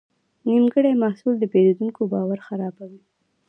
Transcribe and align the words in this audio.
نیمګړی 0.47 0.93
محصول 1.03 1.35
د 1.39 1.43
پیرودونکي 1.53 2.03
باور 2.11 2.39
خرابوي. 2.47 3.01